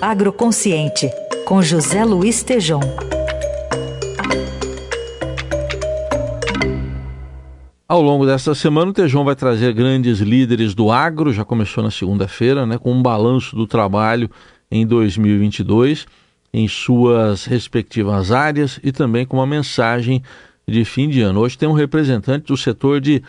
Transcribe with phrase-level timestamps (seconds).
[0.00, 1.10] Agroconsciente,
[1.44, 2.80] com José Luiz Tejom.
[7.88, 11.90] Ao longo desta semana, o Tejão vai trazer grandes líderes do agro, já começou na
[11.90, 14.30] segunda-feira, né, com um balanço do trabalho
[14.70, 16.06] em 2022
[16.54, 20.22] em suas respectivas áreas e também com uma mensagem
[20.66, 21.40] de fim de ano.
[21.40, 23.20] Hoje tem um representante do setor de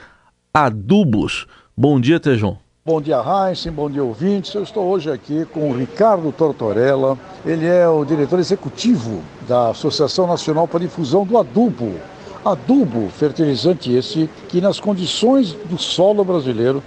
[0.53, 1.47] adubos.
[1.75, 2.59] Bom dia, Tejão.
[2.89, 4.51] Bom dia, Heisen, bom dia, ouvintes.
[4.55, 7.15] Eu estou hoje aqui com o Ricardo Tortorella.
[7.45, 11.93] Ele é o diretor executivo da Associação Nacional para a Difusão do Adubo,
[12.43, 16.81] Adubo, fertilizante esse que nas condições do solo brasileiro,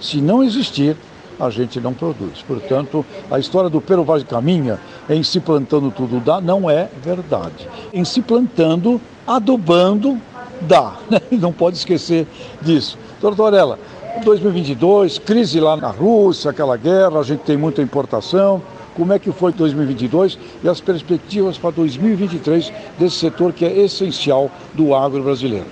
[0.00, 0.96] se não existir,
[1.40, 2.40] a gente não produz.
[2.46, 4.78] Portanto, a história do Pero Vaz Caminha
[5.10, 7.68] em se plantando tudo dá não é verdade.
[7.92, 10.20] Em se plantando, adubando,
[10.60, 10.94] dá.
[11.32, 12.26] Não pode esquecer
[12.62, 12.96] disso.
[13.20, 13.78] Tortorella,
[14.24, 18.62] 2022, crise lá na Rússia, aquela guerra, a gente tem muita importação,
[18.94, 24.50] como é que foi 2022 e as perspectivas para 2023 desse setor que é essencial
[24.74, 25.66] do agro brasileiro.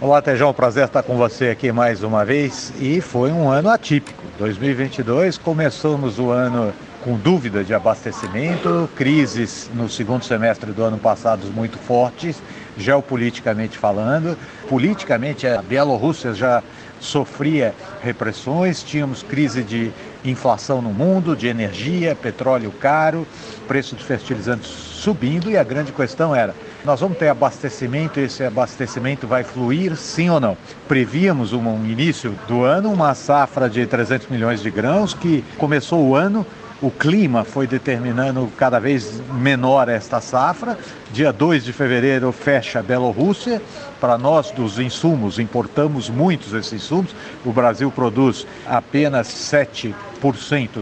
[0.00, 4.22] Olá, Tejão, prazer estar com você aqui mais uma vez e foi um ano atípico.
[4.38, 6.72] 2022 começamos o ano
[7.04, 12.42] com dúvida de abastecimento, crises no segundo semestre do ano passado muito fortes,
[12.78, 14.36] geopoliticamente falando.
[14.68, 16.62] Politicamente, a Bielorrússia já
[17.00, 19.90] sofria repressões, tínhamos crise de
[20.24, 23.26] inflação no mundo, de energia, petróleo caro,
[23.68, 29.26] preço de fertilizantes subindo e a grande questão era: nós vamos ter abastecimento, esse abastecimento
[29.26, 30.56] vai fluir sim ou não?
[30.88, 36.14] Prevíamos um início do ano uma safra de 300 milhões de grãos que começou o
[36.14, 36.46] ano
[36.84, 40.78] o clima foi determinando cada vez menor esta safra.
[41.10, 43.62] Dia 2 de fevereiro fecha a Bielorrússia.
[43.98, 47.16] Para nós, dos insumos, importamos muitos desses insumos.
[47.42, 49.94] O Brasil produz apenas 7%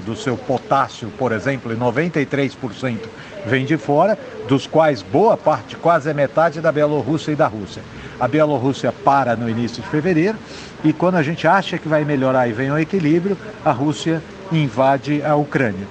[0.04, 2.98] do seu potássio, por exemplo, e 93%
[3.46, 7.82] vem de fora, dos quais boa parte, quase a metade, da Bielorrússia e da Rússia.
[8.18, 10.36] A Bielorrússia para no início de fevereiro
[10.82, 14.20] e quando a gente acha que vai melhorar e vem o equilíbrio, a Rússia
[14.52, 15.86] invade a Ucrânia.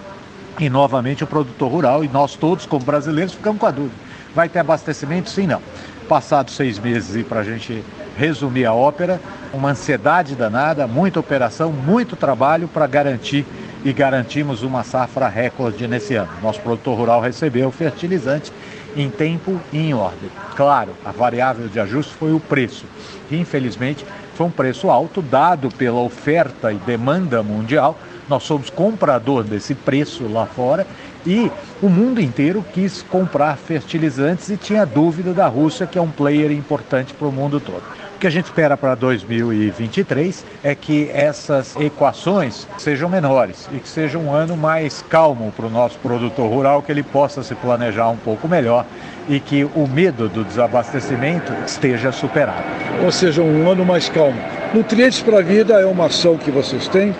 [0.59, 3.95] E novamente o produtor rural e nós todos, como brasileiros, ficamos com a dúvida:
[4.35, 5.29] vai ter abastecimento?
[5.29, 5.61] Sim, não.
[6.07, 7.83] Passados seis meses, e para a gente
[8.17, 9.19] resumir a ópera,
[9.53, 13.45] uma ansiedade danada, muita operação, muito trabalho para garantir
[13.83, 16.29] e garantimos uma safra recorde nesse ano.
[16.41, 18.51] Nosso produtor rural recebeu fertilizante
[18.95, 20.29] em tempo e em ordem.
[20.55, 22.85] Claro, a variável de ajuste foi o preço,
[23.29, 24.05] que infelizmente
[24.35, 27.97] foi um preço alto, dado pela oferta e demanda mundial.
[28.31, 30.87] Nós somos comprador desse preço lá fora
[31.27, 36.09] e o mundo inteiro quis comprar fertilizantes e tinha dúvida da Rússia, que é um
[36.09, 37.83] player importante para o mundo todo.
[38.15, 43.89] O que a gente espera para 2023 é que essas equações sejam menores e que
[43.89, 48.07] seja um ano mais calmo para o nosso produtor rural, que ele possa se planejar
[48.07, 48.85] um pouco melhor
[49.27, 52.63] e que o medo do desabastecimento esteja superado.
[53.03, 54.41] Ou seja, um ano mais calmo.
[54.73, 57.13] Nutrientes para a Vida é uma ação que vocês têm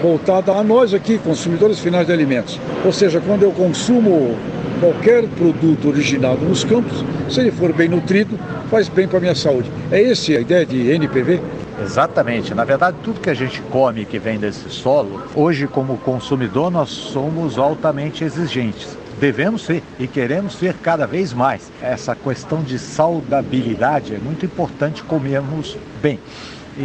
[0.00, 2.58] voltada a nós aqui, consumidores finais de alimentos.
[2.84, 4.34] Ou seja, quando eu consumo
[4.80, 8.38] qualquer produto originado nos campos, se ele for bem nutrido,
[8.70, 9.70] faz bem para a minha saúde.
[9.90, 11.40] É essa a ideia de NPV?
[11.82, 12.54] Exatamente.
[12.54, 16.88] Na verdade, tudo que a gente come que vem desse solo, hoje, como consumidor, nós
[16.88, 18.96] somos altamente exigentes.
[19.18, 21.70] Devemos ser e queremos ser cada vez mais.
[21.82, 26.18] Essa questão de saudabilidade é muito importante comermos bem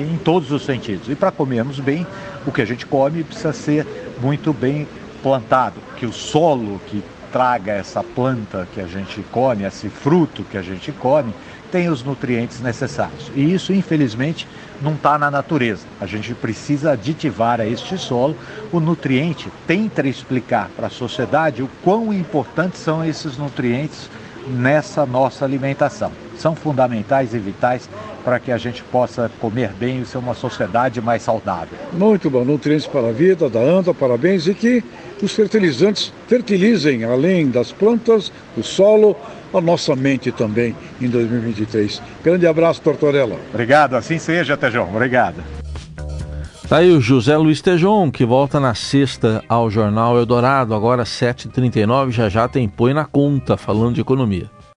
[0.01, 1.09] em todos os sentidos.
[1.09, 2.05] E para comermos bem,
[2.45, 3.85] o que a gente come precisa ser
[4.21, 4.87] muito bem
[5.23, 10.57] plantado, que o solo que traga essa planta que a gente come, esse fruto que
[10.57, 11.33] a gente come,
[11.71, 13.29] tem os nutrientes necessários.
[13.35, 14.47] E isso, infelizmente,
[14.81, 15.85] não está na natureza.
[15.99, 18.37] A gente precisa aditivar a este solo.
[18.71, 24.09] O nutriente tenta explicar para a sociedade o quão importantes são esses nutrientes
[24.47, 26.11] nessa nossa alimentação.
[26.37, 27.89] São fundamentais e vitais
[28.25, 31.77] para que a gente possa comer bem e ser uma sociedade mais saudável.
[31.93, 34.83] Muito bom, nutrientes para a vida, da ANDA, parabéns, e que
[35.21, 39.15] os fertilizantes fertilizem, além das plantas, o solo,
[39.53, 42.01] a nossa mente também em 2023.
[42.23, 43.37] Grande abraço, Tortorella.
[43.53, 44.89] Obrigado, assim seja, Tejão.
[44.89, 45.43] Obrigado.
[46.67, 52.09] Tá aí o José Luiz Tejon, que volta na sexta ao Jornal Eldorado, agora 7h39,
[52.09, 54.49] já já tem Põe na Conta, falando de economia.